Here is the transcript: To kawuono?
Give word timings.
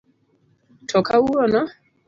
To 0.89 0.99
kawuono? 1.07 1.61